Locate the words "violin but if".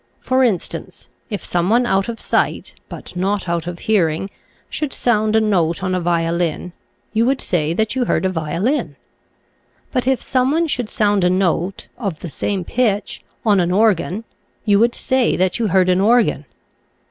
8.29-10.19